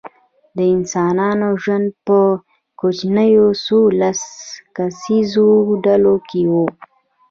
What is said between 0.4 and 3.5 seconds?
د انسانانو ژوند په کوچنیو